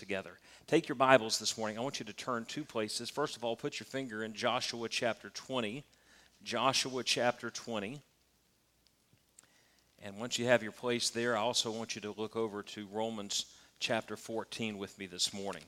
[0.00, 0.38] together.
[0.66, 1.76] Take your Bibles this morning.
[1.76, 3.10] I want you to turn two places.
[3.10, 5.84] First of all, put your finger in Joshua chapter 20.
[6.42, 8.00] Joshua chapter 20.
[10.02, 12.88] And once you have your place there, I also want you to look over to
[12.90, 13.44] Romans
[13.78, 15.64] chapter 14 with me this morning.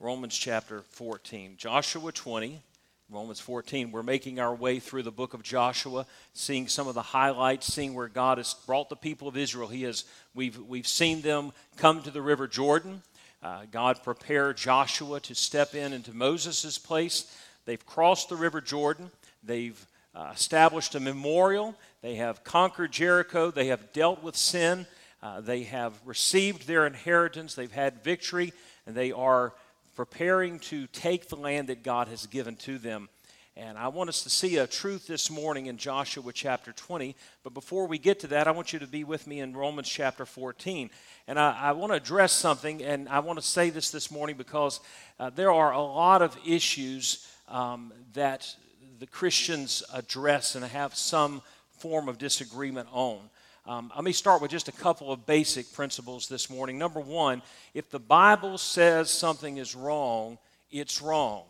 [0.00, 1.56] Romans chapter 14.
[1.58, 2.62] Joshua 20,
[3.10, 3.92] Romans 14.
[3.92, 7.92] We're making our way through the book of Joshua, seeing some of the highlights, seeing
[7.92, 9.68] where God has brought the people of Israel.
[9.68, 10.04] He has,
[10.34, 13.02] we've, we've seen them come to the river Jordan.
[13.44, 17.30] Uh, God prepared Joshua to step in into Moses' place.
[17.66, 19.10] They've crossed the river Jordan.
[19.42, 21.74] They've uh, established a memorial.
[22.00, 23.50] They have conquered Jericho.
[23.50, 24.86] They have dealt with sin.
[25.22, 27.54] Uh, they have received their inheritance.
[27.54, 28.54] They've had victory,
[28.86, 29.52] and they are
[29.94, 33.10] preparing to take the land that God has given to them.
[33.56, 37.14] And I want us to see a truth this morning in Joshua chapter 20.
[37.44, 39.88] But before we get to that, I want you to be with me in Romans
[39.88, 40.90] chapter 14.
[41.28, 44.36] And I, I want to address something, and I want to say this this morning
[44.36, 44.80] because
[45.20, 48.52] uh, there are a lot of issues um, that
[48.98, 51.40] the Christians address and have some
[51.78, 53.20] form of disagreement on.
[53.66, 56.76] Um, let me start with just a couple of basic principles this morning.
[56.76, 57.40] Number one,
[57.72, 60.38] if the Bible says something is wrong,
[60.72, 61.44] it's wrong.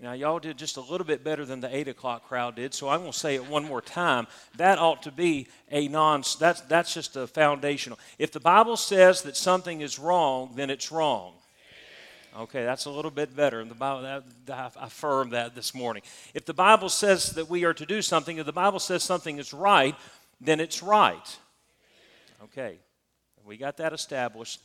[0.00, 2.88] Now, y'all did just a little bit better than the 8 o'clock crowd did, so
[2.88, 4.28] I'm going to say it one more time.
[4.56, 7.98] That ought to be a non, that's, that's just a foundational.
[8.16, 11.32] If the Bible says that something is wrong, then it's wrong.
[12.38, 13.64] Okay, that's a little bit better.
[13.64, 16.04] The Bible, that, I affirm that this morning.
[16.32, 19.38] If the Bible says that we are to do something, if the Bible says something
[19.38, 19.96] is right,
[20.40, 21.36] then it's right.
[22.44, 22.76] Okay,
[23.44, 24.60] we got that established.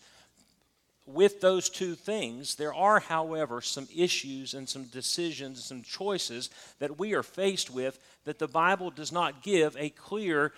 [1.05, 6.97] With those two things, there are, however, some issues and some decisions, some choices that
[6.97, 10.53] we are faced with that the Bible does not give a clear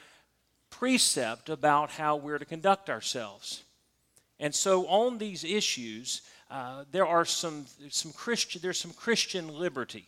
[0.70, 3.64] precept about how we're to conduct ourselves.
[4.40, 6.22] And so, on these issues,
[6.52, 10.08] uh, there are some, some Christian, there's some Christian liberty.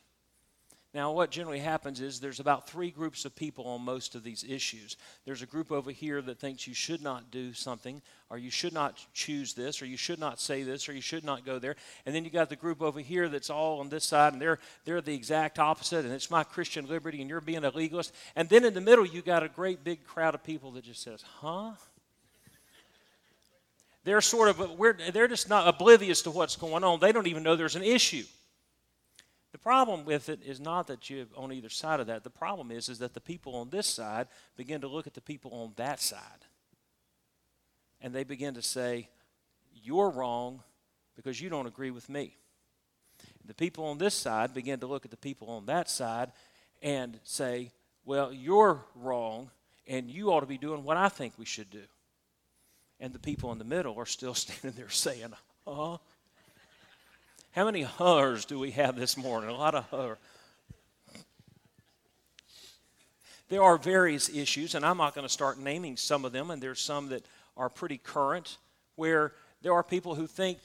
[0.98, 4.44] Now, what generally happens is there's about three groups of people on most of these
[4.44, 4.97] issues.
[5.25, 8.74] There's a group over here that thinks you should not do something, or you should
[8.74, 11.75] not choose this, or you should not say this, or you should not go there.
[12.07, 14.57] And then you got the group over here that's all on this side, and they're
[14.86, 18.12] they're the exact opposite, and it's my Christian liberty, and you're being a legalist.
[18.36, 21.03] And then in the middle, you got a great big crowd of people that just
[21.03, 21.74] says, "Huh."
[24.03, 27.00] They're sort of, we're, they're just not oblivious to what's going on.
[27.02, 28.24] They don't even know there's an issue.
[29.67, 32.23] The problem with it is not that you're on either side of that.
[32.23, 35.19] The problem is, is that the people on this side begin to look at the
[35.19, 36.45] people on that side.
[38.00, 39.09] And they begin to say,
[39.73, 40.63] You're wrong
[41.17, 42.38] because you don't agree with me.
[43.44, 46.31] The people on this side begin to look at the people on that side
[46.81, 47.73] and say,
[48.06, 49.51] Well, you're wrong,
[49.85, 51.83] and you ought to be doing what I think we should do
[53.00, 55.33] and the people in the middle are still standing there saying,
[55.67, 55.97] huh?
[57.57, 59.50] How many huhs do we have this morning?
[59.50, 60.13] A lot of huh.
[63.50, 66.62] There are various issues, and I'm not going to start naming some of them, and
[66.62, 67.25] there's some that
[67.57, 68.57] are pretty current,
[68.95, 70.59] where there are people who think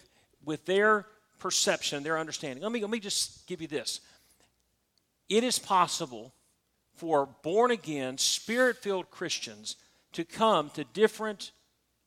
[0.45, 1.07] with their
[1.39, 2.63] perception, their understanding.
[2.63, 4.03] Let me, let me just give you this.
[5.31, 6.35] It is possible
[6.97, 9.77] for born again, spirit filled Christians
[10.13, 11.53] to come to different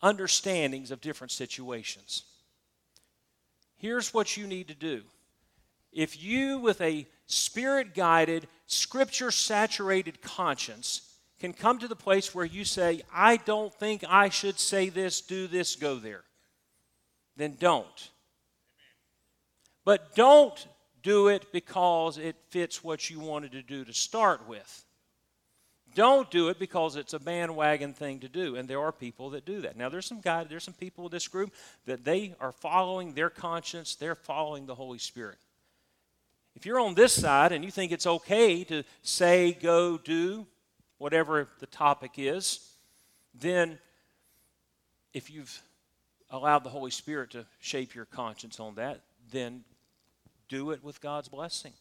[0.03, 2.25] understandings of different situations.
[3.85, 5.03] Here's what you need to do.
[5.93, 11.07] If you, with a spirit guided, scripture saturated conscience,
[11.39, 15.21] can come to the place where you say, I don't think I should say this,
[15.21, 16.23] do this, go there,
[17.37, 18.09] then don't.
[19.83, 20.67] But don't
[21.03, 24.83] do it because it fits what you wanted to do to start with.
[25.95, 29.45] Don't do it because it's a bandwagon thing to do, and there are people that
[29.45, 29.77] do that.
[29.77, 31.53] Now, there's some guys, there's some people in this group
[31.85, 35.37] that they are following their conscience, they're following the Holy Spirit.
[36.53, 40.45] If you're on this side and you think it's okay to say, go, do,
[40.97, 42.71] whatever the topic is,
[43.33, 43.79] then
[45.13, 45.61] if you've
[46.29, 49.63] allowed the Holy Spirit to shape your conscience on that, then
[50.49, 51.73] do it with God's blessing.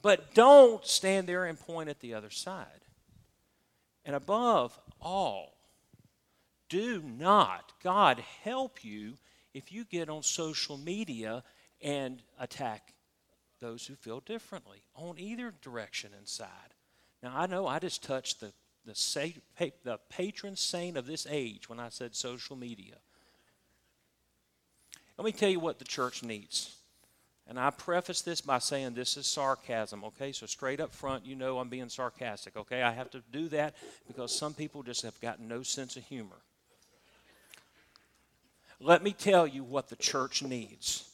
[0.00, 2.66] But don't stand there and point at the other side.
[4.04, 5.56] And above all,
[6.68, 9.14] do not, God help you
[9.54, 11.44] if you get on social media
[11.80, 12.94] and attack
[13.60, 16.48] those who feel differently on either direction inside.
[17.22, 18.52] Now, I know I just touched the,
[18.84, 19.32] the,
[19.84, 22.96] the patron saint of this age when I said social media.
[25.16, 26.74] Let me tell you what the church needs.
[27.48, 30.32] And I preface this by saying this is sarcasm, okay?
[30.32, 32.82] So, straight up front, you know I'm being sarcastic, okay?
[32.82, 33.74] I have to do that
[34.06, 36.36] because some people just have got no sense of humor.
[38.80, 41.08] let me tell you what the church needs.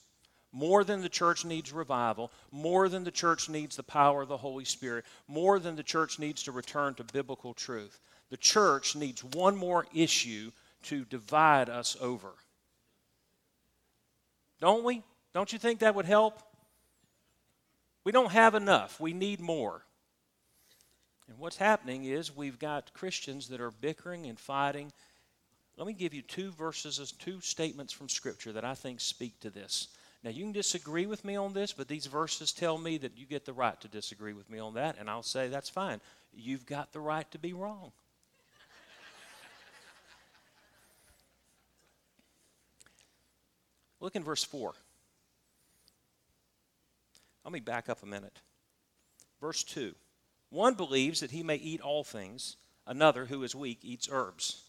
[0.53, 4.37] More than the church needs revival, more than the church needs the power of the
[4.37, 8.01] Holy Spirit, more than the church needs to return to biblical truth.
[8.31, 10.51] The church needs one more issue
[10.85, 12.31] to divide us over.
[14.61, 15.03] Don't we?
[15.39, 16.43] Don't you think that would help?
[18.03, 18.99] We don't have enough.
[18.99, 19.85] We need more.
[21.29, 24.91] And what's happening is we've got Christians that are bickering and fighting.
[25.77, 29.51] Let me give you two verses, two statements from Scripture that I think speak to
[29.51, 29.87] this.
[30.25, 33.25] Now, you can disagree with me on this, but these verses tell me that you
[33.25, 36.01] get the right to disagree with me on that, and I'll say that's fine.
[36.35, 37.93] You've got the right to be wrong.
[44.01, 44.75] Look in verse 4.
[47.49, 48.43] Let me back up a minute.
[49.41, 49.95] Verse 2
[50.51, 52.57] One believes that he may eat all things,
[52.87, 54.65] another, who is weak, eats herbs.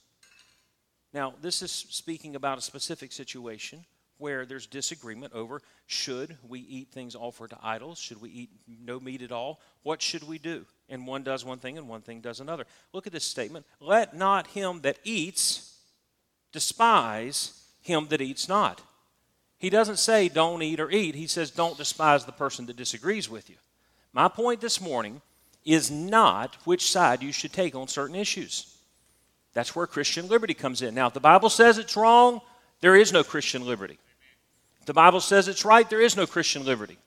[1.13, 3.83] Now, this is speaking about a specific situation
[4.17, 7.99] where there's disagreement over should we eat things offered to idols?
[7.99, 9.59] Should we eat no meat at all?
[9.83, 10.65] What should we do?
[10.87, 12.65] And one does one thing and one thing does another.
[12.93, 15.75] Look at this statement Let not him that eats
[16.53, 18.81] despise him that eats not.
[19.59, 21.15] He doesn't say don't eat or eat.
[21.15, 23.57] He says don't despise the person that disagrees with you.
[24.13, 25.21] My point this morning
[25.65, 28.75] is not which side you should take on certain issues.
[29.53, 30.95] That's where Christian liberty comes in.
[30.95, 32.41] Now, if the Bible says it's wrong,
[32.81, 33.99] there is no Christian liberty.
[34.79, 36.97] If the Bible says it's right, there is no Christian liberty.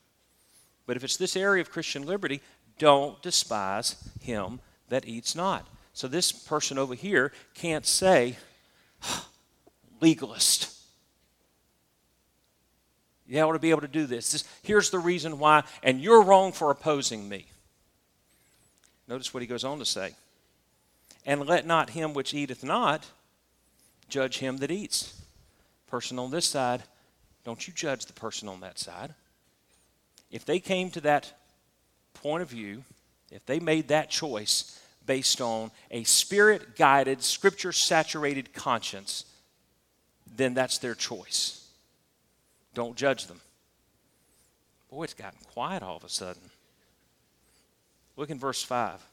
[0.86, 2.42] But if it's this area of Christian liberty,
[2.78, 5.66] don't despise him that eats not.
[5.94, 8.36] So this person over here can't say,
[10.00, 10.81] legalist.
[13.32, 14.30] You ought to be able to do this.
[14.30, 14.44] this.
[14.62, 17.46] Here's the reason why, and you're wrong for opposing me.
[19.08, 20.14] Notice what he goes on to say.
[21.24, 23.06] And let not him which eateth not
[24.10, 25.18] judge him that eats.
[25.86, 26.82] Person on this side,
[27.42, 29.14] don't you judge the person on that side.
[30.30, 31.32] If they came to that
[32.12, 32.84] point of view,
[33.30, 39.24] if they made that choice based on a spirit guided, scripture saturated conscience,
[40.36, 41.61] then that's their choice.
[42.74, 43.40] Don't judge them.
[44.90, 46.42] Boy, it's gotten quiet all of a sudden.
[48.16, 49.04] Look in verse 5.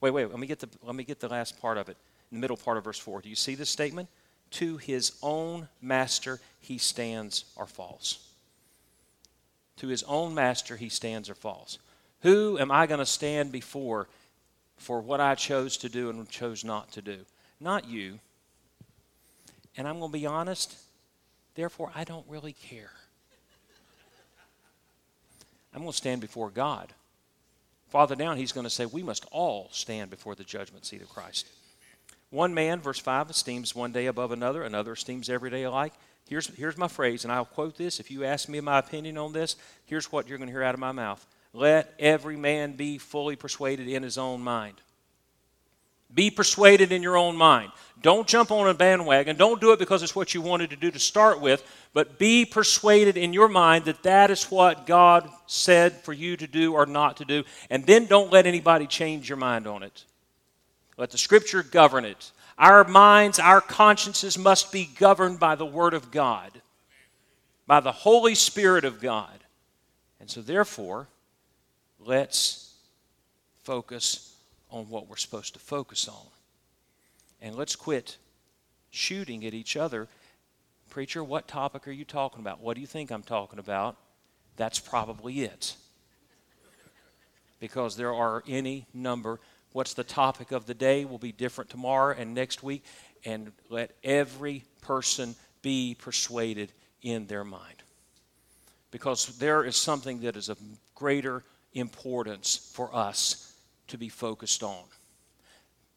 [0.00, 1.96] Wait, wait, let me get the, let me get the last part of it,
[2.30, 3.20] in the middle part of verse 4.
[3.20, 4.08] Do you see this statement?
[4.52, 8.26] To his own master he stands or falls.
[9.78, 11.78] To his own master he stands or falls.
[12.20, 14.08] Who am I going to stand before
[14.78, 17.18] for what I chose to do and chose not to do?
[17.60, 18.18] Not you.
[19.76, 20.74] And I'm going to be honest,
[21.54, 22.92] therefore, I don't really care.
[25.76, 26.94] I'm going to stand before God.
[27.90, 31.10] Father, down, he's going to say, We must all stand before the judgment seat of
[31.10, 31.46] Christ.
[32.30, 35.92] One man, verse 5, esteems one day above another, another esteems every day alike.
[36.28, 38.00] Here's, here's my phrase, and I'll quote this.
[38.00, 40.74] If you ask me my opinion on this, here's what you're going to hear out
[40.74, 44.80] of my mouth Let every man be fully persuaded in his own mind.
[46.14, 47.72] Be persuaded in your own mind.
[48.02, 49.36] Don't jump on a bandwagon.
[49.36, 52.44] Don't do it because it's what you wanted to do to start with, but be
[52.44, 56.86] persuaded in your mind that that is what God said for you to do or
[56.86, 57.42] not to do.
[57.70, 60.04] And then don't let anybody change your mind on it.
[60.96, 62.30] Let the Scripture govern it.
[62.58, 66.50] Our minds, our consciences must be governed by the Word of God,
[67.66, 69.38] by the Holy Spirit of God.
[70.20, 71.08] And so, therefore,
[71.98, 72.74] let's
[73.64, 74.35] focus
[74.70, 76.26] on what we're supposed to focus on.
[77.40, 78.16] And let's quit
[78.90, 80.08] shooting at each other.
[80.90, 82.60] Preacher, what topic are you talking about?
[82.60, 83.96] What do you think I'm talking about?
[84.56, 85.76] That's probably it.
[87.60, 89.40] Because there are any number.
[89.72, 92.84] What's the topic of the day will be different tomorrow and next week.
[93.24, 97.82] And let every person be persuaded in their mind.
[98.90, 100.58] Because there is something that is of
[100.94, 101.42] greater
[101.74, 103.45] importance for us
[103.88, 104.82] to be focused on.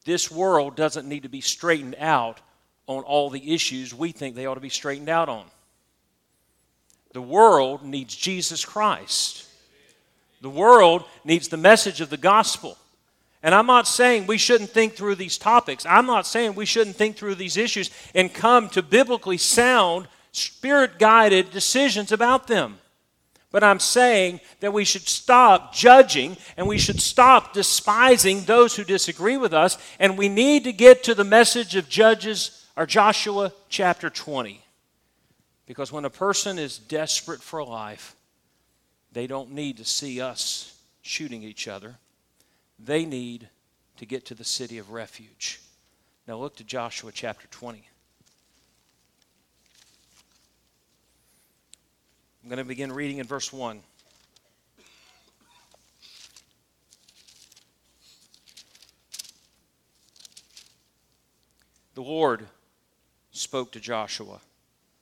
[0.06, 2.40] This world doesn't need to be straightened out
[2.88, 5.46] on all the issues we think they ought to be straightened out on.
[7.14, 9.48] The world needs Jesus Christ.
[10.42, 12.78] The world needs the message of the gospel.
[13.42, 15.86] And I'm not saying we shouldn't think through these topics.
[15.86, 21.00] I'm not saying we shouldn't think through these issues and come to biblically sound, spirit
[21.00, 22.80] guided decisions about them.
[23.52, 28.84] But I'm saying that we should stop judging and we should stop despising those who
[28.84, 29.78] disagree with us.
[30.00, 34.64] And we need to get to the message of Judges or Joshua chapter 20.
[35.66, 38.16] Because when a person is desperate for life,
[39.12, 41.96] they don't need to see us shooting each other.
[42.78, 43.50] They need
[43.98, 45.60] to get to the city of refuge.
[46.28, 47.84] Now look to Joshua chapter 20.
[52.42, 53.82] I'm going to begin reading in verse 1.
[61.96, 62.48] The Lord
[63.32, 64.40] spoke to Joshua,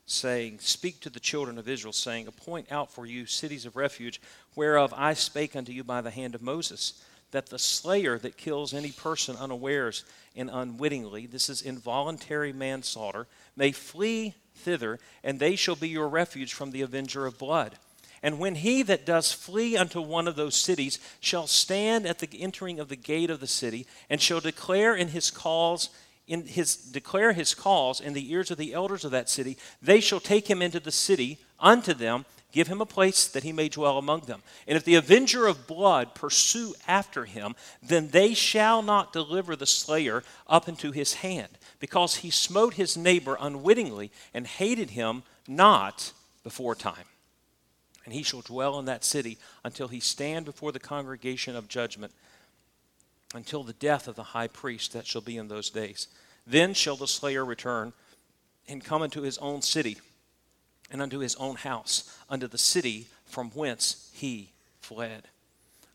[0.08, 4.20] saying, Speak to the children of Israel, saying, Appoint out for you cities of refuge,
[4.56, 8.74] whereof I spake unto you by the hand of Moses, that the slayer that kills
[8.74, 15.76] any person unawares and unwittingly, this is involuntary manslaughter, may flee thither, and they shall
[15.76, 17.78] be your refuge from the avenger of blood.
[18.24, 22.42] And when he that does flee unto one of those cities shall stand at the
[22.42, 25.90] entering of the gate of the city, and shall declare in his cause
[26.28, 30.02] in his declare his cause in the ears of the elders of that city, they
[30.02, 33.70] shall take him into the city unto them, give him a place that he may
[33.70, 34.42] dwell among them.
[34.68, 39.66] And if the avenger of blood pursue after him, then they shall not deliver the
[39.66, 46.12] slayer up into his hand, because he smote his neighbor unwittingly and hated him not
[46.44, 47.06] before time.
[48.06, 52.14] And he shall dwell in that city until he stand before the congregation of judgment
[53.34, 56.08] until the death of the high priest that shall be in those days.
[56.46, 57.94] Then shall the slayer return
[58.68, 59.98] and come into his own city
[60.90, 65.24] and unto his own house, unto the city from whence he fled.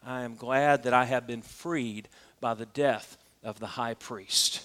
[0.04, 2.08] I am glad that I have been freed
[2.40, 4.62] by the death of the high priest.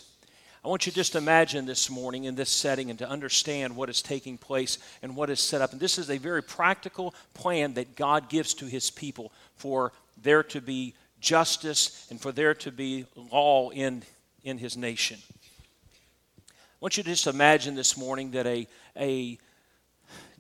[0.68, 3.90] I want you to just imagine this morning in this setting and to understand what
[3.90, 5.72] is taking place and what is set up.
[5.72, 10.44] And this is a very practical plan that God gives to his people for there
[10.44, 14.04] to be justice and for there to be law in,
[14.44, 15.20] in his nation.
[15.30, 19.38] I want you to just imagine this morning that a, a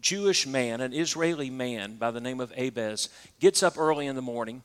[0.01, 3.07] Jewish man, an Israeli man by the name of Abez,
[3.39, 4.61] gets up early in the morning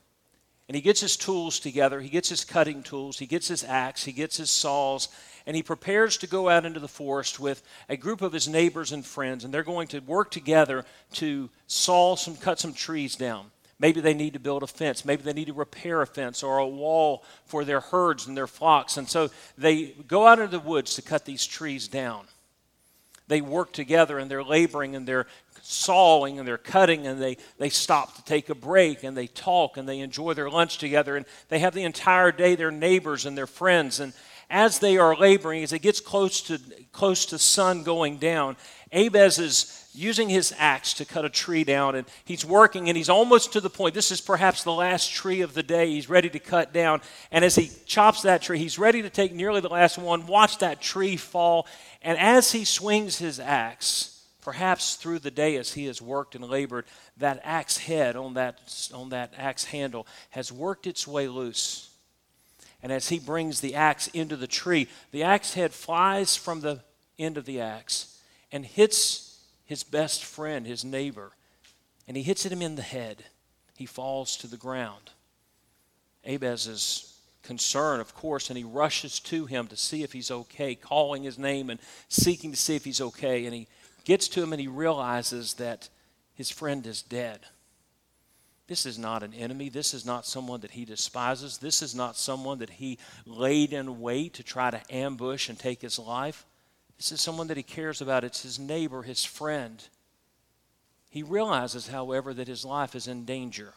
[0.67, 2.01] and he gets his tools together.
[2.01, 5.07] He gets his cutting tools, he gets his axe, he gets his saws,
[5.45, 8.91] and he prepares to go out into the forest with a group of his neighbors
[8.91, 9.43] and friends.
[9.43, 13.51] And they're going to work together to saw some, cut some trees down.
[13.79, 15.03] Maybe they need to build a fence.
[15.03, 18.47] Maybe they need to repair a fence or a wall for their herds and their
[18.47, 18.97] flocks.
[18.97, 22.25] And so they go out into the woods to cut these trees down.
[23.27, 25.27] They work together and they're laboring and they're
[25.61, 29.77] sawing and they're cutting and they, they stop to take a break and they talk
[29.77, 33.37] and they enjoy their lunch together and they have the entire day their neighbors and
[33.37, 34.13] their friends and
[34.53, 36.59] as they are laboring as it gets close to
[36.93, 38.55] close to sun going down
[38.93, 43.09] Abez is using his axe to cut a tree down, and he's working, and he's
[43.09, 43.95] almost to the point.
[43.95, 47.01] This is perhaps the last tree of the day he's ready to cut down.
[47.31, 50.59] And as he chops that tree, he's ready to take nearly the last one, watch
[50.59, 51.67] that tree fall.
[52.03, 56.45] And as he swings his axe, perhaps through the day as he has worked and
[56.45, 56.85] labored,
[57.17, 58.59] that axe head on that,
[58.93, 61.89] on that axe handle has worked its way loose.
[62.83, 66.81] And as he brings the axe into the tree, the axe head flies from the
[67.17, 68.19] end of the axe
[68.51, 71.31] and hits his best friend, his neighbor,
[72.07, 73.23] and he hits him in the head.
[73.77, 75.11] He falls to the ground.
[76.25, 80.75] Abez is concerned, of course, and he rushes to him to see if he's okay,
[80.75, 83.45] calling his name and seeking to see if he's okay.
[83.45, 83.67] And he
[84.03, 85.89] gets to him and he realizes that
[86.35, 87.39] his friend is dead.
[88.67, 89.69] This is not an enemy.
[89.69, 91.57] This is not someone that he despises.
[91.57, 95.81] This is not someone that he laid in wait to try to ambush and take
[95.81, 96.45] his life.
[96.97, 98.23] This is someone that he cares about.
[98.23, 99.83] It's his neighbor, his friend.
[101.09, 103.73] He realizes, however, that his life is in danger.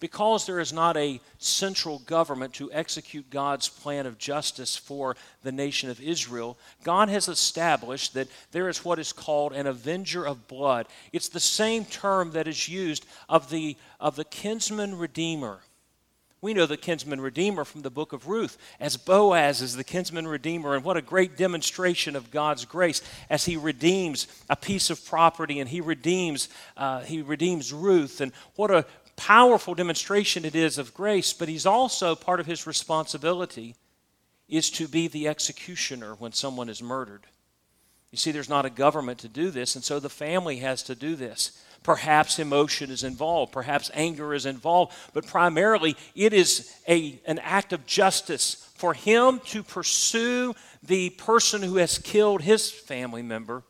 [0.00, 5.52] Because there is not a central government to execute God's plan of justice for the
[5.52, 10.48] nation of Israel, God has established that there is what is called an avenger of
[10.48, 10.88] blood.
[11.12, 15.60] It's the same term that is used of the, of the kinsman redeemer.
[16.42, 20.26] We know the kinsman redeemer from the book of Ruth as Boaz is the kinsman
[20.26, 25.04] redeemer, and what a great demonstration of God's grace as he redeems a piece of
[25.04, 28.86] property and he redeems uh, he redeems Ruth, and what a
[29.20, 31.34] powerful demonstration it is of grace.
[31.34, 33.76] But he's also part of his responsibility
[34.48, 37.26] is to be the executioner when someone is murdered.
[38.10, 40.94] You see, there's not a government to do this, and so the family has to
[40.94, 41.62] do this.
[41.82, 47.72] Perhaps emotion is involved, perhaps anger is involved, but primarily it is a, an act
[47.72, 53.62] of justice for him to pursue the person who has killed his family member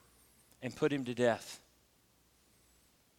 [0.63, 1.61] and put him to death.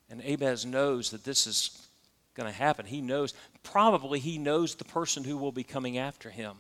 [0.10, 1.88] And Abez knows that this is
[2.36, 2.86] going to happen.
[2.86, 3.34] He knows,
[3.64, 6.58] probably, he knows the person who will be coming after him.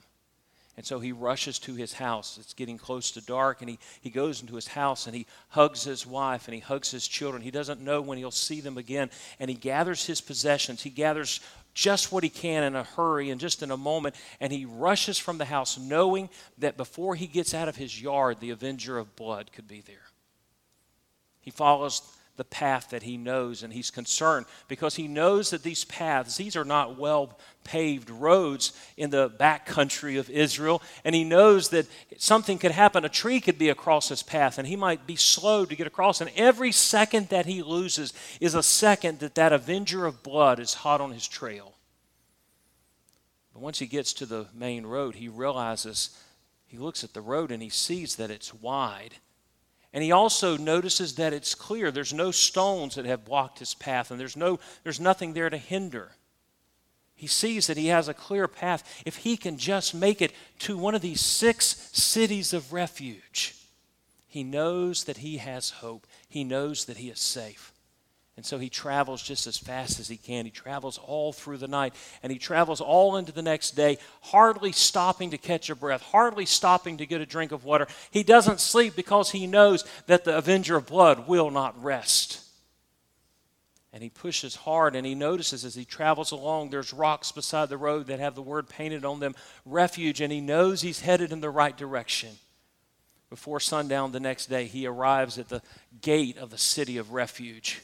[0.78, 2.38] And so he rushes to his house.
[2.40, 5.84] It's getting close to dark, and he, he goes into his house and he hugs
[5.84, 7.42] his wife and he hugs his children.
[7.42, 9.10] He doesn't know when he'll see them again.
[9.40, 10.82] And he gathers his possessions.
[10.82, 11.42] He gathers
[11.74, 14.16] just what he can in a hurry and just in a moment.
[14.40, 18.40] And he rushes from the house, knowing that before he gets out of his yard,
[18.40, 20.08] the avenger of blood could be there.
[21.42, 22.02] He follows
[22.42, 26.56] the path that he knows and he's concerned because he knows that these paths these
[26.56, 30.82] are not well paved roads in the back country of Israel.
[31.06, 31.86] And he knows that
[32.18, 33.06] something could happen.
[33.06, 36.20] A tree could be across his path and he might be slow to get across.
[36.20, 40.74] And every second that he loses is a second that that avenger of blood is
[40.74, 41.76] hot on his trail.
[43.54, 46.18] But once he gets to the main road he realizes
[46.66, 49.14] he looks at the road and he sees that it's wide
[49.94, 51.92] and he also notices that it's clear.
[51.92, 55.58] There's no stones that have blocked his path, and there's, no, there's nothing there to
[55.58, 56.12] hinder.
[57.14, 59.04] He sees that he has a clear path.
[59.06, 63.56] If he can just make it to one of these six cities of refuge,
[64.28, 66.08] he knows that he has hope.
[66.28, 67.71] He knows that he is safe.
[68.38, 70.46] And so he travels just as fast as he can.
[70.46, 74.72] He travels all through the night and he travels all into the next day, hardly
[74.72, 77.88] stopping to catch a breath, hardly stopping to get a drink of water.
[78.10, 82.40] He doesn't sleep because he knows that the avenger of blood will not rest.
[83.94, 87.78] And he pushes hard and he notices as he travels along, there's rocks beside the
[87.78, 89.36] road that have the word painted on them
[89.66, 92.30] refuge, and he knows he's headed in the right direction.
[93.30, 95.62] Before sundown the next day, he arrives at the
[96.02, 97.82] gate of the city of refuge.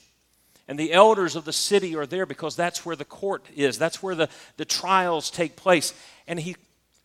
[0.67, 4.03] And the elders of the city are there because that's where the court is, that's
[4.03, 5.93] where the, the trials take place.
[6.27, 6.57] And he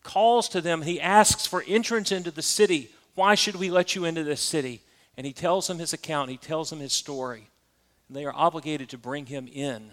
[0.02, 2.90] calls to them, he asks for entrance into the city.
[3.14, 4.80] Why should we let you into this city?
[5.16, 7.48] And he tells them his account, he tells them his story.
[8.08, 9.92] And they are obligated to bring him in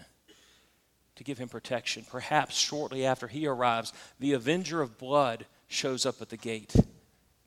[1.20, 2.04] to give him protection.
[2.10, 6.74] Perhaps shortly after he arrives, the avenger of blood shows up at the gate.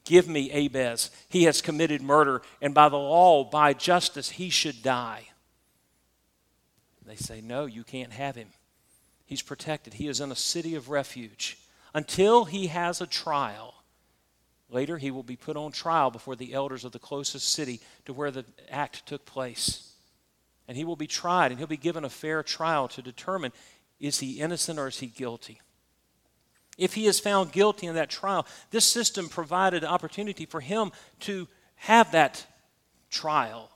[0.06, 1.10] Give me Abez.
[1.28, 5.30] He has committed murder, and by the law, by justice, he should die.
[7.06, 8.50] They say, No, you can't have him.
[9.26, 9.96] He's protected.
[9.96, 11.58] He is in a city of refuge
[11.94, 13.76] until he has a trial.
[14.70, 18.14] Later, he will be put on trial before the elders of the closest city to
[18.14, 19.94] where the act took place.
[20.68, 23.52] And he will be tried, and he'll be given a fair trial to determine
[24.00, 25.62] is he innocent or is he guilty.
[26.78, 31.48] If he is found guilty in that trial, this system provided opportunity for him to
[31.76, 32.46] have that
[33.12, 33.70] trial,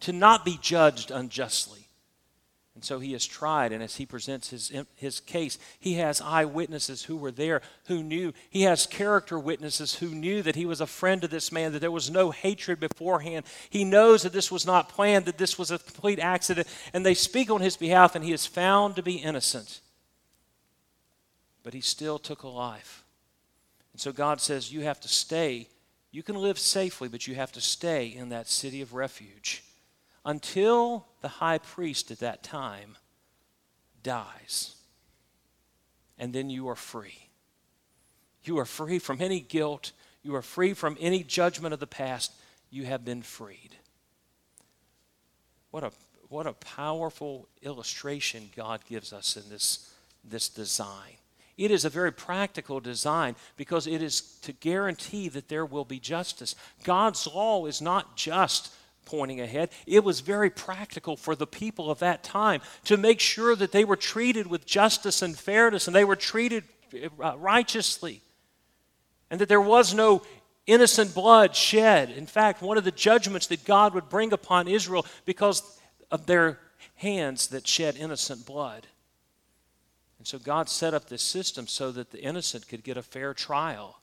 [0.00, 1.89] to not be judged unjustly.
[2.80, 7.02] And so he is tried, and as he presents his, his case, he has eyewitnesses
[7.02, 8.32] who were there who knew.
[8.48, 11.80] He has character witnesses who knew that he was a friend to this man, that
[11.80, 13.44] there was no hatred beforehand.
[13.68, 17.12] He knows that this was not planned, that this was a complete accident, and they
[17.12, 19.82] speak on his behalf, and he is found to be innocent.
[21.62, 23.04] But he still took a life.
[23.92, 25.68] And so God says, You have to stay.
[26.12, 29.64] You can live safely, but you have to stay in that city of refuge
[30.24, 32.96] until the high priest at that time
[34.02, 34.74] dies.
[36.18, 37.30] And then you are free.
[38.44, 39.92] You are free from any guilt.
[40.22, 42.32] You are free from any judgment of the past.
[42.70, 43.76] You have been freed.
[45.70, 45.92] What a,
[46.28, 49.92] what a powerful illustration God gives us in this,
[50.24, 51.16] this design.
[51.56, 56.00] It is a very practical design because it is to guarantee that there will be
[56.00, 56.54] justice.
[56.84, 58.72] God's law is not just
[59.04, 59.70] pointing ahead.
[59.86, 63.84] It was very practical for the people of that time to make sure that they
[63.84, 66.64] were treated with justice and fairness and they were treated
[67.22, 68.22] uh, righteously
[69.30, 70.22] and that there was no
[70.66, 72.10] innocent blood shed.
[72.10, 75.62] In fact, one of the judgments that God would bring upon Israel because
[76.10, 76.58] of their
[76.96, 78.86] hands that shed innocent blood.
[80.18, 83.32] And so God set up this system so that the innocent could get a fair
[83.32, 84.00] trial,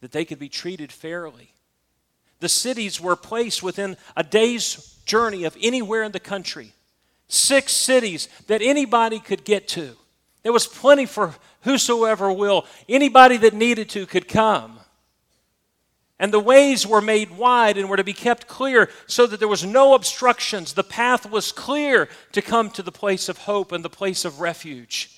[0.00, 1.52] that they could be treated fairly.
[2.40, 6.72] The cities were placed within a day's journey of anywhere in the country.
[7.28, 9.96] Six cities that anybody could get to.
[10.42, 12.66] There was plenty for whosoever will.
[12.88, 14.78] Anybody that needed to could come.
[16.18, 19.48] And the ways were made wide and were to be kept clear so that there
[19.48, 20.72] was no obstructions.
[20.72, 24.40] The path was clear to come to the place of hope and the place of
[24.40, 25.10] refuge.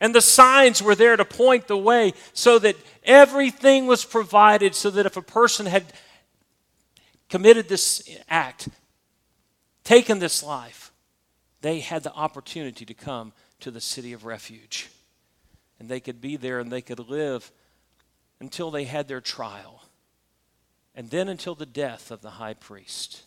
[0.00, 4.88] And the signs were there to point the way so that everything was provided so
[4.90, 5.92] that if a person had
[7.30, 8.68] committed this act,
[9.84, 10.92] taken this life,
[11.62, 14.90] they had the opportunity to come to the city of refuge.
[15.78, 17.50] And they could be there and they could live
[18.40, 19.84] until they had their trial,
[20.94, 23.22] and then until the death of the high priest.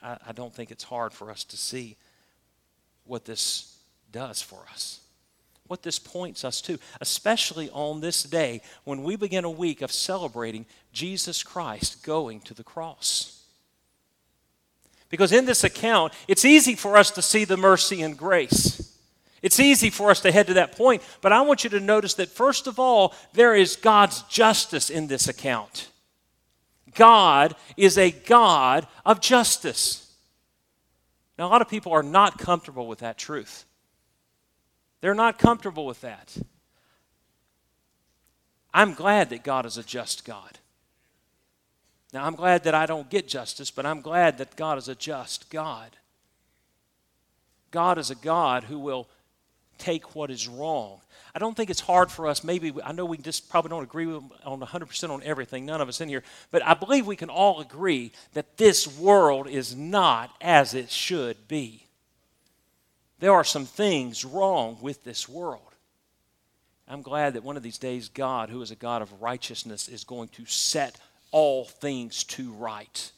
[0.00, 1.96] I, I don't think it's hard for us to see
[3.04, 3.76] what this
[4.12, 5.03] does for us
[5.66, 9.90] what this points us to, especially on this day when we begin a week of
[9.90, 13.42] celebrating Jesus Christ going to the cross.
[15.08, 18.98] Because in this account, it's easy for us to see the mercy and grace.
[19.42, 22.14] It's easy for us to head to that point, but I want you to notice
[22.14, 25.88] that first of all, there is God's justice in this account.
[26.94, 30.12] God is a God of justice.
[31.38, 33.64] Now, a lot of people are not comfortable with that truth.
[35.04, 36.34] They're not comfortable with that.
[38.72, 40.58] I'm glad that God is a just God.
[42.14, 44.94] Now, I'm glad that I don't get justice, but I'm glad that God is a
[44.94, 45.94] just God.
[47.70, 49.06] God is a God who will
[49.76, 51.00] take what is wrong.
[51.34, 52.42] I don't think it's hard for us.
[52.42, 56.00] Maybe, I know we just probably don't agree on 100% on everything, none of us
[56.00, 60.72] in here, but I believe we can all agree that this world is not as
[60.72, 61.83] it should be.
[63.20, 65.74] There are some things wrong with this world.
[66.86, 70.04] I'm glad that one of these days, God, who is a God of righteousness, is
[70.04, 70.98] going to set
[71.30, 73.10] all things to right.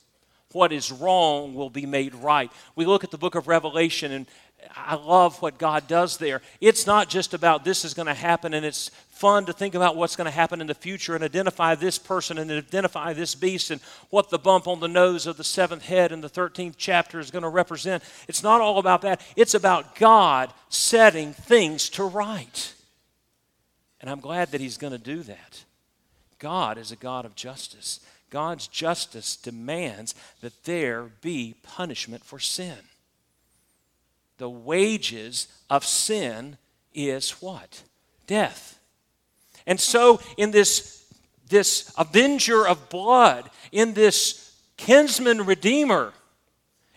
[0.52, 2.50] What is wrong will be made right.
[2.76, 4.26] We look at the book of Revelation, and
[4.74, 6.40] I love what God does there.
[6.60, 9.96] It's not just about this is going to happen, and it's fun to think about
[9.96, 13.70] what's going to happen in the future and identify this person and identify this beast
[13.70, 17.18] and what the bump on the nose of the seventh head in the 13th chapter
[17.18, 18.02] is going to represent.
[18.28, 22.74] It's not all about that, it's about God setting things to right.
[24.00, 25.64] And I'm glad that He's going to do that.
[26.38, 28.00] God is a God of justice.
[28.28, 32.76] God's justice demands that there be punishment for sin
[34.38, 36.58] the wages of sin
[36.94, 37.82] is what?
[38.26, 38.75] Death.
[39.66, 41.04] And so, in this,
[41.48, 46.12] this avenger of blood, in this kinsman redeemer,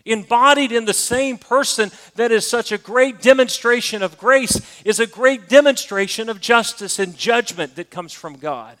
[0.04, 5.06] embodied in the same person that is such a great demonstration of grace, is a
[5.06, 8.76] great demonstration of justice and judgment that comes from God.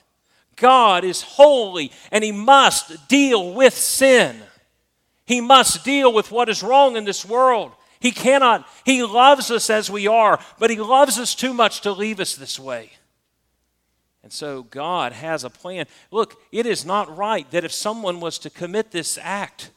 [0.56, 4.36] God is holy and he must deal with sin.
[5.26, 7.72] He must deal with what is wrong in this world.
[8.00, 11.92] He cannot, He loves us as we are, but He loves us too much to
[11.92, 12.90] leave us this way.
[14.22, 15.86] And so God has a plan.
[16.10, 19.70] Look, it is not right that if someone was to commit this act,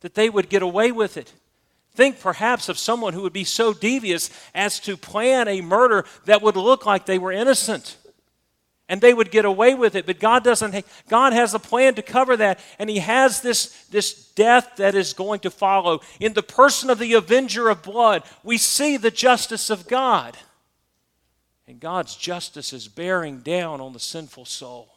[0.00, 1.32] that they would get away with it.
[1.94, 6.42] Think perhaps of someone who would be so devious as to plan a murder that
[6.42, 7.96] would look like they were innocent.
[8.88, 10.04] And they would get away with it.
[10.04, 12.58] But god doesn't god has a plan to cover that.
[12.78, 16.00] And he has this this death that is going to follow.
[16.20, 20.36] In the person of the avenger of blood we see the justice of god
[21.66, 24.94] and god's justice is bearing down on the sinful soul.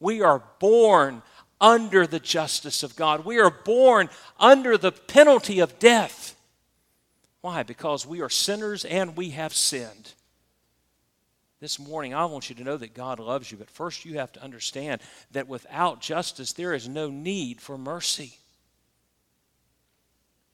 [0.00, 1.22] We are born
[1.60, 3.24] under the justice of god.
[3.24, 6.36] We are born under the penalty of death.
[7.40, 7.62] Why?
[7.62, 10.12] Because we are sinners and we have sinned.
[11.60, 14.32] This morning, I want you to know that God loves you, but first you have
[14.32, 15.00] to understand
[15.32, 18.38] that without justice, there is no need for mercy.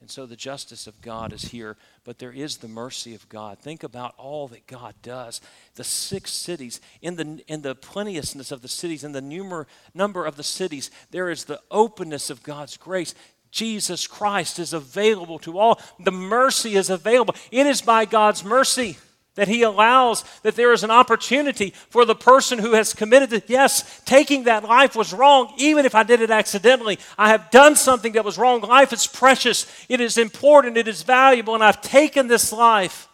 [0.00, 3.58] And so the justice of God is here, but there is the mercy of God.
[3.58, 5.42] Think about all that God does.
[5.74, 10.24] The six cities, in the, in the plenteousness of the cities, in the numer, number
[10.24, 13.14] of the cities, there is the openness of God's grace.
[13.50, 15.80] Jesus Christ is available to all.
[15.98, 17.34] The mercy is available.
[17.50, 18.96] It is by God's mercy
[19.34, 23.48] that he allows that there is an opportunity for the person who has committed it.
[23.48, 26.98] Yes, taking that life was wrong, even if I did it accidentally.
[27.16, 28.60] I have done something that was wrong.
[28.60, 33.08] Life is precious, it is important, it is valuable, and I've taken this life.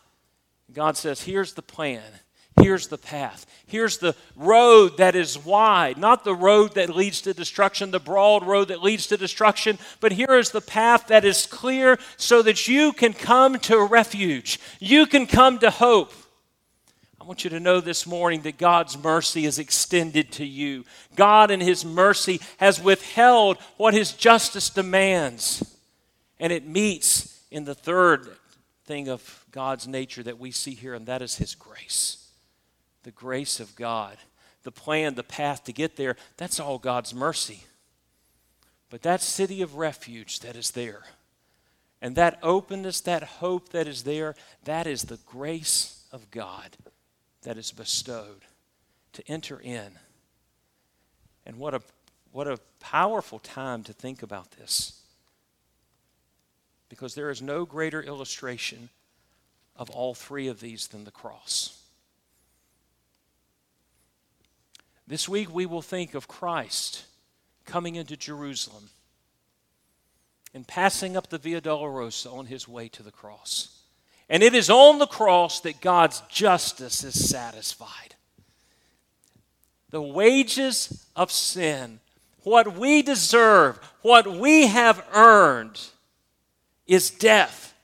[0.72, 2.02] God says, Here's the plan.
[2.60, 3.46] Here's the path.
[3.66, 8.46] Here's the road that is wide, not the road that leads to destruction, the broad
[8.46, 12.66] road that leads to destruction, but here is the path that is clear so that
[12.66, 14.58] you can come to refuge.
[14.78, 16.12] You can come to hope.
[17.20, 20.84] I want you to know this morning that God's mercy is extended to you.
[21.14, 25.76] God, in His mercy, has withheld what His justice demands,
[26.38, 28.28] and it meets in the third
[28.84, 32.25] thing of God's nature that we see here, and that is His grace
[33.06, 34.16] the grace of God,
[34.64, 37.62] the plan, the path to get there, that's all God's mercy.
[38.90, 41.04] But that city of refuge that is there,
[42.02, 46.76] and that openness, that hope that is there, that is the grace of God
[47.42, 48.44] that is bestowed
[49.12, 49.92] to enter in.
[51.46, 51.82] And what a,
[52.32, 55.00] what a powerful time to think about this.
[56.88, 58.88] Because there is no greater illustration
[59.76, 61.75] of all three of these than the cross.
[65.06, 67.04] This week we will think of Christ
[67.64, 68.90] coming into Jerusalem
[70.52, 73.82] and passing up the Via Dolorosa on his way to the cross.
[74.28, 78.16] And it is on the cross that God's justice is satisfied.
[79.90, 82.00] The wages of sin,
[82.42, 85.80] what we deserve, what we have earned,
[86.86, 87.74] is death.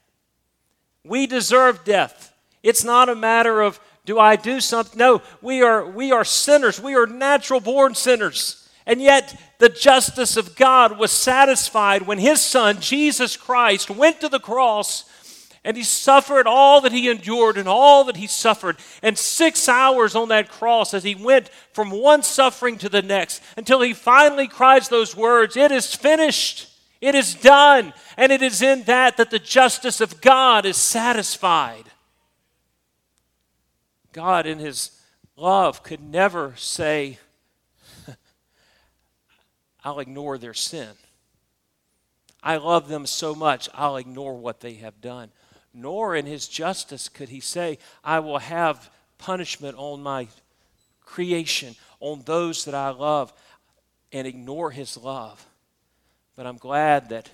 [1.05, 2.35] We deserve death.
[2.63, 4.99] It's not a matter of do I do something?
[4.99, 6.81] No, we are, we are sinners.
[6.81, 8.69] We are natural born sinners.
[8.85, 14.29] And yet, the justice of God was satisfied when his son, Jesus Christ, went to
[14.29, 15.05] the cross
[15.65, 18.79] and he suffered all that he endured and all that he suffered.
[19.03, 23.41] And six hours on that cross as he went from one suffering to the next
[23.57, 26.69] until he finally cries those words It is finished.
[27.01, 27.93] It is done.
[28.17, 31.85] And it is in that that the justice of God is satisfied.
[34.13, 34.91] God, in his
[35.37, 37.19] love, could never say,
[39.85, 40.91] I'll ignore their sin.
[42.43, 45.31] I love them so much, I'll ignore what they have done.
[45.73, 50.29] Nor in his justice could he say, I will have punishment on my
[51.01, 53.33] creation, on those that I love,
[54.13, 55.47] and ignore his love.
[56.37, 57.31] But I'm glad that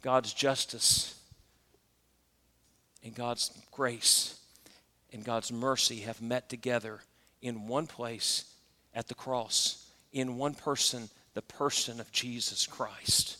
[0.00, 1.14] God's justice
[3.04, 4.41] and God's grace
[5.12, 7.00] and God's mercy have met together
[7.40, 8.44] in one place
[8.94, 13.38] at the cross, in one person the person of Jesus Christ.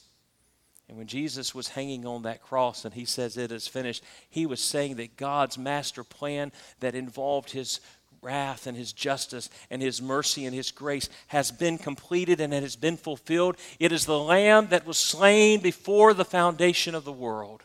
[0.88, 4.46] And when Jesus was hanging on that cross and he says, It is finished, he
[4.46, 7.80] was saying that God's master plan that involved his
[8.20, 12.62] wrath and his justice and his mercy and his grace has been completed and it
[12.62, 13.56] has been fulfilled.
[13.78, 17.62] It is the lamb that was slain before the foundation of the world.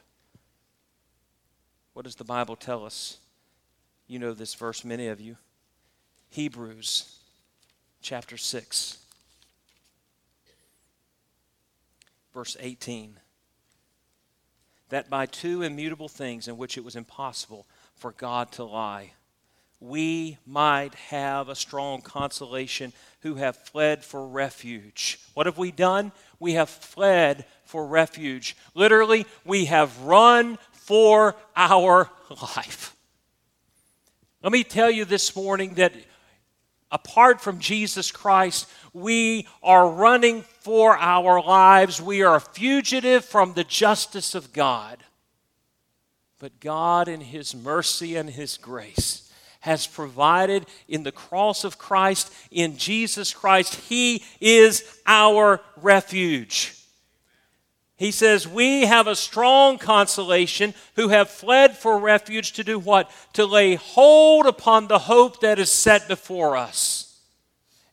[1.93, 3.17] What does the Bible tell us?
[4.07, 5.37] You know this verse, many of you.
[6.29, 7.19] Hebrews
[8.01, 8.99] chapter 6.
[12.37, 13.19] verse 18
[14.89, 17.65] that by two immutable things in which it was impossible
[17.95, 19.13] for God to lie,
[19.79, 25.19] we might have a strong consolation who have fled for refuge.
[25.33, 26.11] What have we done?
[26.39, 28.55] We have fled for refuge.
[28.75, 32.11] Literally, we have run for our
[32.55, 32.95] life.
[34.47, 35.91] Let me tell you this morning that
[36.89, 42.01] apart from Jesus Christ, we are running for our lives.
[42.01, 45.03] We are a fugitive from the justice of God.
[46.39, 49.29] But God, in His mercy and His grace,
[49.60, 56.76] has provided in the cross of Christ, in Jesus Christ, He is our refuge.
[57.97, 63.12] He says, We have a strong consolation who have fled for refuge to do what?
[63.33, 67.19] To lay hold upon the hope that is set before us.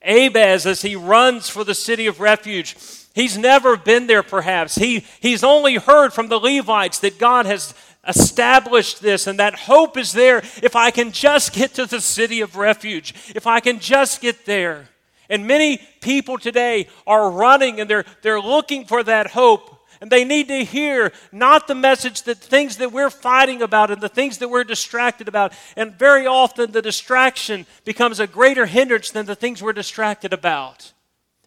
[0.03, 2.77] Abez, as he runs for the city of refuge,
[3.15, 4.75] he's never been there perhaps.
[4.75, 7.75] He, he's only heard from the Levites that God has
[8.07, 12.43] established this and that hope is there if I can just get to the city
[12.43, 14.91] of refuge, if I can just get there.
[15.31, 19.74] And many people today are running and they're, they're looking for that hope.
[20.05, 24.03] And they need to hear not the message that things that we're fighting about and
[24.03, 25.55] the things that we're distracted about.
[25.79, 30.93] And very often the distraction becomes a greater hindrance than the things we're distracted about.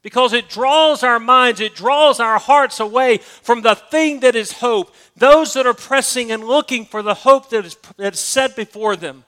[0.02, 4.54] Because it draws our minds, it draws our hearts away from the thing that is
[4.54, 4.91] hope.
[5.15, 8.96] Those that are pressing and looking for the hope that is, that is set before
[8.96, 9.24] them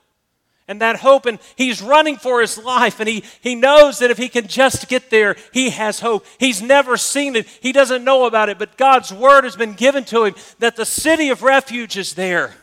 [0.70, 1.26] and that hope.
[1.26, 3.00] And he's running for his life.
[3.00, 6.24] And he, he knows that if he can just get there, he has hope.
[6.38, 8.58] He's never seen it, he doesn't know about it.
[8.58, 12.54] But God's word has been given to him that the city of refuge is there.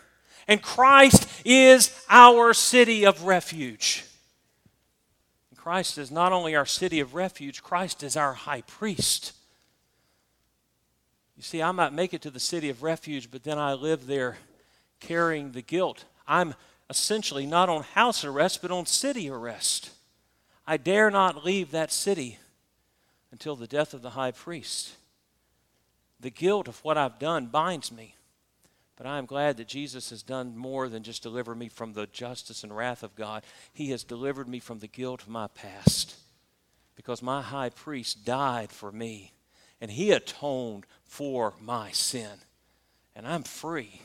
[0.48, 4.06] And Christ is our city of refuge.
[5.58, 9.34] Christ is not only our city of refuge, Christ is our high priest.
[11.36, 14.08] You see, I might make it to the city of refuge, but then I live
[14.08, 14.38] there
[15.02, 16.06] carrying the guilt.
[16.26, 16.56] I'm
[16.90, 19.92] essentially not on house arrest, but on city arrest.
[20.66, 22.40] I dare not leave that city
[23.32, 24.96] until the death of the high priest.
[26.20, 28.16] The guilt of what I've done binds me.
[28.96, 32.08] But I am glad that Jesus has done more than just deliver me from the
[32.08, 33.44] justice and wrath of God.
[33.72, 36.16] He has delivered me from the guilt of my past.
[36.96, 39.34] Because my high priest died for me,
[39.80, 42.40] and he atoned for my sin.
[43.16, 44.02] And I'm free.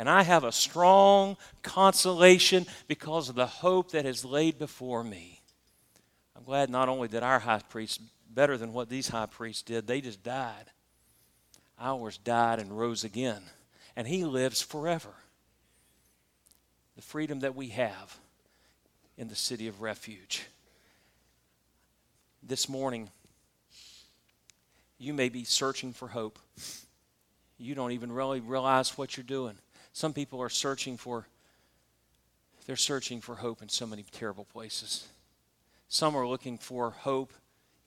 [0.00, 5.42] And I have a strong consolation because of the hope that is laid before me.
[6.34, 8.00] I'm glad not only did our high priest
[8.34, 10.70] better than what these high priests did, they just died.
[11.78, 13.42] Ours died and rose again.
[13.94, 15.10] And he lives forever.
[16.96, 18.18] The freedom that we have
[19.18, 20.46] in the city of refuge.
[22.42, 23.10] This morning,
[24.96, 26.38] you may be searching for hope.
[27.58, 29.58] You don't even really realize what you're doing.
[29.92, 31.26] Some people are searching for
[32.66, 35.08] they're searching for hope in so many terrible places.
[35.88, 37.32] Some are looking for hope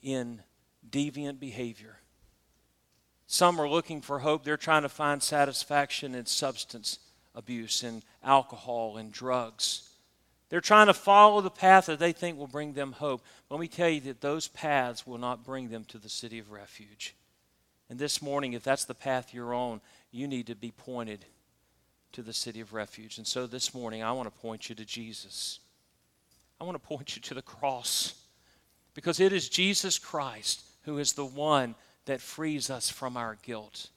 [0.02, 0.42] in
[0.90, 2.00] deviant behavior.
[3.28, 4.44] Some are looking for hope.
[4.44, 7.00] They're trying to find satisfaction in substance
[7.34, 9.90] abuse, in alcohol, and drugs.
[10.50, 13.24] They're trying to follow the path that they think will bring them hope.
[13.50, 16.52] Let me tell you that those paths will not bring them to the city of
[16.52, 17.16] refuge.
[17.90, 21.26] And this morning, if that's the path you're on, you need to be pointed
[22.14, 23.18] to the city of refuge.
[23.18, 25.60] And so this morning, I want to point you to Jesus.
[26.60, 28.16] I want to point you to the cross
[28.94, 33.90] because it is Jesus Christ who is the one that frees us from our guilt.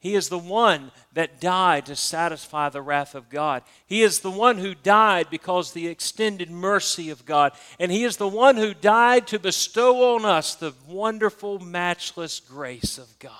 [0.00, 3.64] He is the one that died to satisfy the wrath of God.
[3.86, 7.52] He is the one who died because the extended mercy of God.
[7.80, 12.96] And He is the one who died to bestow on us the wonderful, matchless grace
[12.96, 13.32] of God.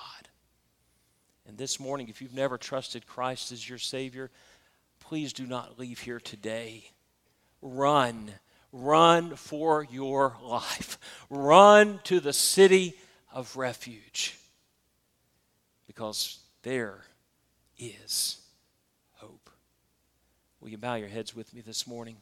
[1.49, 4.29] And this morning, if you've never trusted Christ as your Savior,
[4.99, 6.91] please do not leave here today.
[7.59, 8.31] Run.
[8.71, 10.99] Run for your life.
[11.27, 12.93] Run to the city
[13.33, 14.37] of refuge.
[15.87, 16.99] Because there
[17.79, 18.37] is
[19.13, 19.49] hope.
[20.61, 22.17] Will you bow your heads with me this morning?